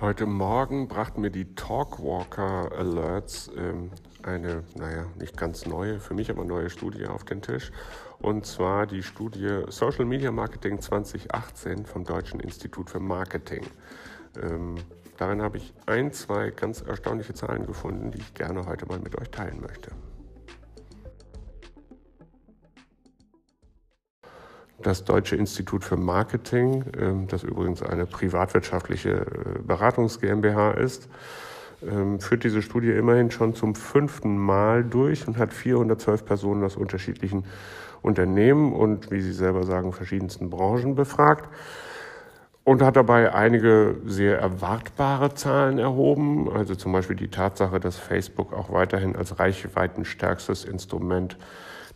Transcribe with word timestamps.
Heute 0.00 0.26
Morgen 0.26 0.86
brachten 0.86 1.22
mir 1.22 1.32
die 1.32 1.56
Talkwalker 1.56 2.70
Alerts 2.70 3.50
ähm, 3.56 3.90
eine, 4.22 4.62
naja, 4.76 5.06
nicht 5.18 5.36
ganz 5.36 5.66
neue, 5.66 5.98
für 5.98 6.14
mich 6.14 6.30
aber 6.30 6.44
neue 6.44 6.70
Studie 6.70 7.06
auf 7.06 7.24
den 7.24 7.42
Tisch. 7.42 7.72
Und 8.20 8.46
zwar 8.46 8.86
die 8.86 9.02
Studie 9.02 9.62
Social 9.70 10.04
Media 10.04 10.30
Marketing 10.30 10.80
2018 10.80 11.84
vom 11.84 12.04
Deutschen 12.04 12.38
Institut 12.38 12.90
für 12.90 13.00
Marketing. 13.00 13.66
Ähm, 14.40 14.76
darin 15.16 15.42
habe 15.42 15.56
ich 15.56 15.74
ein, 15.86 16.12
zwei 16.12 16.50
ganz 16.50 16.80
erstaunliche 16.80 17.34
Zahlen 17.34 17.66
gefunden, 17.66 18.12
die 18.12 18.18
ich 18.18 18.34
gerne 18.34 18.66
heute 18.66 18.86
mal 18.86 19.00
mit 19.00 19.20
euch 19.20 19.30
teilen 19.30 19.60
möchte. 19.60 19.90
Das 24.80 25.02
Deutsche 25.02 25.34
Institut 25.34 25.82
für 25.82 25.96
Marketing, 25.96 26.84
ähm, 26.96 27.26
das 27.26 27.42
übrigens 27.42 27.82
eine 27.82 28.06
privatwirtschaftliche 28.06 29.10
äh, 29.10 29.58
Beratungs 29.60 30.20
GmbH 30.20 30.70
ist, 30.72 31.08
ähm, 31.82 32.20
führt 32.20 32.44
diese 32.44 32.62
Studie 32.62 32.92
immerhin 32.92 33.32
schon 33.32 33.54
zum 33.54 33.74
fünften 33.74 34.38
Mal 34.38 34.84
durch 34.84 35.26
und 35.26 35.36
hat 35.36 35.52
412 35.52 36.24
Personen 36.24 36.62
aus 36.62 36.76
unterschiedlichen 36.76 37.44
Unternehmen 38.02 38.72
und, 38.72 39.10
wie 39.10 39.20
Sie 39.20 39.32
selber 39.32 39.64
sagen, 39.64 39.92
verschiedensten 39.92 40.48
Branchen 40.48 40.94
befragt 40.94 41.48
und 42.68 42.82
hat 42.82 42.96
dabei 42.96 43.32
einige 43.32 43.96
sehr 44.04 44.38
erwartbare 44.40 45.32
Zahlen 45.32 45.78
erhoben, 45.78 46.52
also 46.52 46.74
zum 46.74 46.92
Beispiel 46.92 47.16
die 47.16 47.28
Tatsache, 47.28 47.80
dass 47.80 47.96
Facebook 47.96 48.52
auch 48.52 48.70
weiterhin 48.70 49.16
als 49.16 49.38
reichweitenstärkstes 49.38 50.66
Instrument 50.66 51.38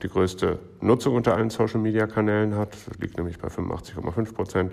die 0.02 0.08
größte 0.08 0.58
Nutzung 0.80 1.14
unter 1.14 1.36
allen 1.36 1.50
Social-Media-Kanälen 1.50 2.56
hat, 2.56 2.74
liegt 2.98 3.18
nämlich 3.18 3.38
bei 3.38 3.48
85,5 3.48 4.34
Prozent, 4.34 4.72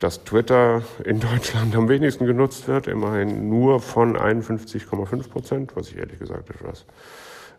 dass 0.00 0.24
Twitter 0.24 0.82
in 1.04 1.20
Deutschland 1.20 1.76
am 1.76 1.88
wenigsten 1.88 2.26
genutzt 2.26 2.66
wird, 2.66 2.88
immerhin 2.88 3.48
nur 3.48 3.78
von 3.78 4.16
51,5 4.16 5.28
Prozent, 5.30 5.76
was 5.76 5.90
ich 5.90 5.98
ehrlich 5.98 6.18
gesagt 6.18 6.50
etwas 6.50 6.86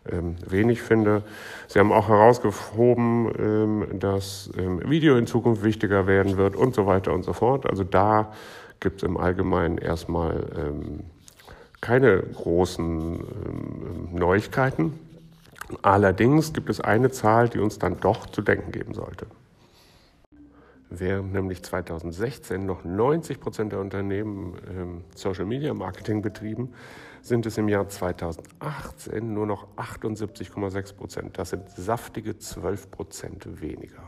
wenig 0.04 0.82
finde. 0.82 1.22
Sie 1.68 1.78
haben 1.78 1.92
auch 1.92 2.08
herausgehoben, 2.08 3.32
ähm, 3.38 3.98
dass 4.00 4.50
ähm, 4.58 4.80
Video 4.90 5.16
in 5.16 5.26
Zukunft 5.26 5.62
wichtiger 5.62 6.06
werden 6.06 6.36
wird 6.36 6.56
und 6.56 6.74
so 6.74 6.86
weiter 6.86 7.12
und 7.12 7.22
so 7.22 7.32
fort. 7.32 7.66
Also 7.70 7.84
da 7.84 8.32
gibt 8.80 9.02
es 9.02 9.08
im 9.08 9.16
Allgemeinen 9.16 9.78
erstmal 9.78 10.44
ähm, 10.56 11.04
keine 11.80 12.18
großen 12.18 13.14
ähm, 13.14 14.08
Neuigkeiten. 14.12 14.98
Allerdings 15.82 16.52
gibt 16.52 16.68
es 16.68 16.80
eine 16.80 17.10
Zahl, 17.10 17.48
die 17.48 17.58
uns 17.58 17.78
dann 17.78 17.98
doch 18.00 18.26
zu 18.26 18.42
denken 18.42 18.72
geben 18.72 18.94
sollte. 18.94 19.26
Während 20.94 21.32
nämlich 21.32 21.62
2016 21.62 22.66
noch 22.66 22.84
90 22.84 23.40
Prozent 23.40 23.72
der 23.72 23.80
Unternehmen 23.80 24.58
ähm, 24.68 25.04
Social 25.14 25.46
Media 25.46 25.72
Marketing 25.72 26.20
betrieben, 26.20 26.74
sind 27.22 27.46
es 27.46 27.56
im 27.56 27.68
Jahr 27.70 27.88
2018 27.88 29.32
nur 29.32 29.46
noch 29.46 29.68
78,6 29.76 30.94
Prozent. 30.94 31.38
Das 31.38 31.50
sind 31.50 31.70
saftige 31.70 32.36
12 32.36 32.90
Prozent 32.90 33.62
weniger. 33.62 34.02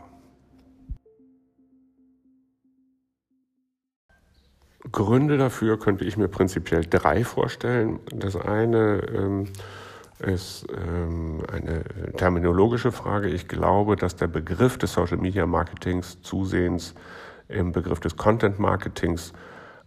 Gründe 4.92 5.38
dafür 5.38 5.78
könnte 5.78 6.04
ich 6.04 6.18
mir 6.18 6.28
prinzipiell 6.28 6.84
drei 6.84 7.24
vorstellen. 7.24 8.00
Das 8.14 8.36
eine 8.36 9.00
ähm, 9.08 9.48
ist 10.24 10.66
ähm, 10.70 11.42
eine 11.52 11.84
terminologische 12.16 12.92
Frage. 12.92 13.28
Ich 13.28 13.48
glaube, 13.48 13.96
dass 13.96 14.16
der 14.16 14.26
Begriff 14.26 14.78
des 14.78 14.92
Social 14.92 15.18
Media 15.18 15.46
Marketings 15.46 16.20
zusehends 16.22 16.94
im 17.48 17.72
Begriff 17.72 18.00
des 18.00 18.16
Content 18.16 18.58
Marketings 18.58 19.32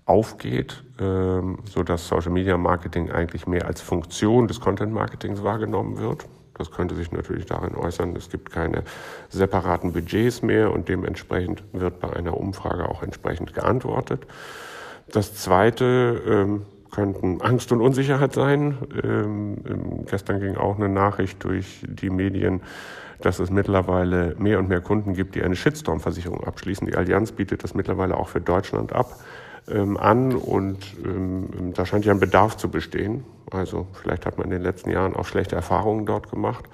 aufgeht, 0.05 0.83
ähm, 0.99 1.59
so 1.65 1.83
Social 1.97 2.31
Media 2.31 2.57
Marketing 2.57 3.11
eigentlich 3.11 3.45
mehr 3.45 3.65
als 3.65 3.81
Funktion 3.81 4.47
des 4.47 4.61
Content 4.61 4.93
Marketings 4.93 5.43
wahrgenommen 5.43 5.97
wird. 5.97 6.25
Das 6.57 6.71
könnte 6.71 6.95
sich 6.95 7.11
natürlich 7.11 7.45
darin 7.45 7.75
äußern, 7.75 8.15
es 8.15 8.29
gibt 8.29 8.51
keine 8.51 8.83
separaten 9.29 9.93
Budgets 9.93 10.41
mehr 10.41 10.71
und 10.71 10.89
dementsprechend 10.89 11.63
wird 11.71 11.99
bei 11.99 12.11
einer 12.11 12.35
Umfrage 12.35 12.89
auch 12.89 13.03
entsprechend 13.03 13.53
geantwortet. 13.53 14.25
Das 15.11 15.35
zweite 15.35 16.21
ähm, 16.27 16.65
könnten 16.91 17.41
Angst 17.41 17.71
und 17.71 17.81
Unsicherheit 17.81 18.33
sein. 18.33 18.77
Ähm, 19.03 19.57
ähm, 19.67 20.05
gestern 20.05 20.39
ging 20.39 20.55
auch 20.55 20.77
eine 20.77 20.89
Nachricht 20.89 21.43
durch 21.43 21.83
die 21.87 22.09
Medien, 22.09 22.61
dass 23.21 23.39
es 23.39 23.49
mittlerweile 23.49 24.35
mehr 24.37 24.59
und 24.59 24.69
mehr 24.69 24.81
Kunden 24.81 25.13
gibt, 25.13 25.35
die 25.35 25.43
eine 25.43 25.55
Shitstorm-Versicherung 25.55 26.43
abschließen. 26.43 26.87
Die 26.87 26.95
Allianz 26.95 27.31
bietet 27.31 27.63
das 27.63 27.73
mittlerweile 27.73 28.17
auch 28.17 28.29
für 28.29 28.41
Deutschland 28.41 28.93
ab 28.93 29.19
ähm, 29.69 29.97
an 29.97 30.35
und 30.35 30.77
ähm, 31.03 31.73
da 31.73 31.85
scheint 31.85 32.05
ja 32.05 32.13
ein 32.13 32.19
Bedarf 32.19 32.57
zu 32.57 32.69
bestehen. 32.69 33.23
Also 33.51 33.87
vielleicht 33.93 34.25
hat 34.25 34.37
man 34.37 34.45
in 34.45 34.51
den 34.51 34.61
letzten 34.61 34.89
Jahren 34.89 35.15
auch 35.15 35.25
schlechte 35.25 35.55
Erfahrungen 35.55 36.05
dort 36.05 36.29
gemacht. 36.29 36.65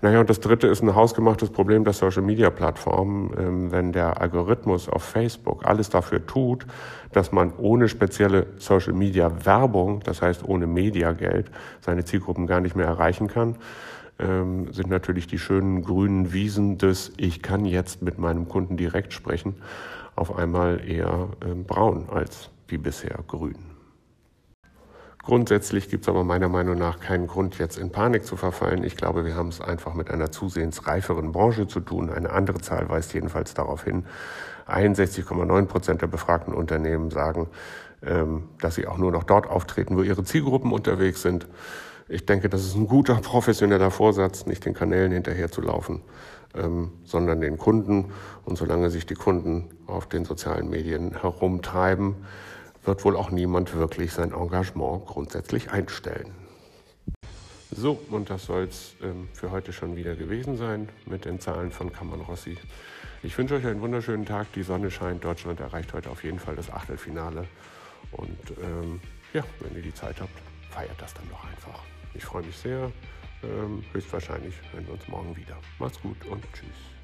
Naja, 0.00 0.20
und 0.20 0.30
das 0.30 0.38
dritte 0.38 0.68
ist 0.68 0.80
ein 0.80 0.94
hausgemachtes 0.94 1.50
Problem 1.50 1.82
der 1.82 1.92
Social-Media-Plattformen. 1.92 3.34
Ähm, 3.36 3.72
wenn 3.72 3.92
der 3.92 4.20
Algorithmus 4.20 4.88
auf 4.88 5.02
Facebook 5.02 5.66
alles 5.66 5.90
dafür 5.90 6.24
tut, 6.24 6.66
dass 7.12 7.32
man 7.32 7.52
ohne 7.56 7.88
spezielle 7.88 8.46
Social-Media-Werbung, 8.58 10.00
das 10.04 10.22
heißt 10.22 10.44
ohne 10.44 10.68
Mediageld, 10.68 11.50
seine 11.80 12.04
Zielgruppen 12.04 12.46
gar 12.46 12.60
nicht 12.60 12.76
mehr 12.76 12.86
erreichen 12.86 13.26
kann, 13.26 13.56
ähm, 14.20 14.72
sind 14.72 14.88
natürlich 14.88 15.26
die 15.26 15.38
schönen 15.38 15.82
grünen 15.82 16.32
Wiesen 16.32 16.78
des 16.78 17.12
Ich 17.16 17.42
kann 17.42 17.64
jetzt 17.64 18.00
mit 18.00 18.18
meinem 18.18 18.48
Kunden 18.48 18.76
direkt 18.76 19.12
sprechen, 19.12 19.56
auf 20.14 20.36
einmal 20.36 20.80
eher 20.88 21.28
ähm, 21.44 21.64
braun 21.64 22.06
als 22.08 22.50
wie 22.68 22.78
bisher 22.78 23.18
grün. 23.26 23.77
Grundsätzlich 25.28 25.90
gibt 25.90 26.04
es 26.04 26.08
aber 26.08 26.24
meiner 26.24 26.48
Meinung 26.48 26.78
nach 26.78 27.00
keinen 27.00 27.26
Grund, 27.26 27.58
jetzt 27.58 27.76
in 27.76 27.90
Panik 27.90 28.24
zu 28.24 28.34
verfallen. 28.38 28.82
Ich 28.82 28.96
glaube, 28.96 29.26
wir 29.26 29.34
haben 29.34 29.48
es 29.48 29.60
einfach 29.60 29.92
mit 29.92 30.10
einer 30.10 30.30
zusehends 30.32 30.86
reiferen 30.86 31.32
Branche 31.32 31.66
zu 31.66 31.80
tun. 31.80 32.08
Eine 32.08 32.30
andere 32.30 32.62
Zahl 32.62 32.88
weist 32.88 33.12
jedenfalls 33.12 33.52
darauf 33.52 33.84
hin. 33.84 34.06
61,9 34.66 35.66
Prozent 35.66 36.00
der 36.00 36.06
befragten 36.06 36.54
Unternehmen 36.54 37.10
sagen, 37.10 37.48
ähm, 38.02 38.44
dass 38.62 38.76
sie 38.76 38.86
auch 38.86 38.96
nur 38.96 39.12
noch 39.12 39.22
dort 39.22 39.50
auftreten, 39.50 39.98
wo 39.98 40.02
ihre 40.02 40.24
Zielgruppen 40.24 40.72
unterwegs 40.72 41.20
sind. 41.20 41.46
Ich 42.08 42.24
denke, 42.24 42.48
das 42.48 42.64
ist 42.64 42.74
ein 42.74 42.86
guter 42.86 43.16
professioneller 43.16 43.90
Vorsatz, 43.90 44.46
nicht 44.46 44.64
den 44.64 44.72
Kanälen 44.72 45.12
hinterherzulaufen, 45.12 46.00
ähm, 46.54 46.92
sondern 47.04 47.42
den 47.42 47.58
Kunden. 47.58 48.12
Und 48.46 48.56
solange 48.56 48.88
sich 48.88 49.04
die 49.04 49.14
Kunden 49.14 49.68
auf 49.86 50.06
den 50.06 50.24
sozialen 50.24 50.70
Medien 50.70 51.20
herumtreiben, 51.20 52.14
wird 52.88 53.04
wohl 53.04 53.16
auch 53.16 53.30
niemand 53.30 53.74
wirklich 53.74 54.12
sein 54.12 54.32
Engagement 54.32 55.04
grundsätzlich 55.04 55.70
einstellen. 55.70 56.32
So, 57.70 58.00
und 58.10 58.30
das 58.30 58.46
soll 58.46 58.62
es 58.62 58.94
ähm, 59.02 59.28
für 59.34 59.50
heute 59.50 59.74
schon 59.74 59.94
wieder 59.94 60.16
gewesen 60.16 60.56
sein 60.56 60.88
mit 61.04 61.26
den 61.26 61.38
Zahlen 61.38 61.70
von 61.70 61.92
Kammern 61.92 62.22
Rossi. 62.22 62.56
Ich 63.22 63.36
wünsche 63.36 63.56
euch 63.56 63.66
einen 63.66 63.82
wunderschönen 63.82 64.24
Tag. 64.24 64.50
Die 64.54 64.62
Sonne 64.62 64.90
scheint. 64.90 65.22
Deutschland 65.22 65.60
erreicht 65.60 65.92
heute 65.92 66.08
auf 66.08 66.24
jeden 66.24 66.38
Fall 66.38 66.56
das 66.56 66.70
Achtelfinale. 66.70 67.46
Und 68.12 68.56
ähm, 68.62 69.00
ja, 69.34 69.44
wenn 69.60 69.76
ihr 69.76 69.82
die 69.82 69.94
Zeit 69.94 70.18
habt, 70.18 70.32
feiert 70.70 70.96
das 70.98 71.12
dann 71.12 71.28
doch 71.28 71.44
einfach. 71.44 71.82
Ich 72.14 72.24
freue 72.24 72.42
mich 72.42 72.56
sehr. 72.56 72.90
Ähm, 73.42 73.84
höchstwahrscheinlich 73.92 74.54
hören 74.72 74.86
wir 74.86 74.94
uns 74.94 75.06
morgen 75.08 75.36
wieder. 75.36 75.58
Macht's 75.78 76.00
gut 76.00 76.24
und 76.24 76.42
tschüss. 76.54 76.97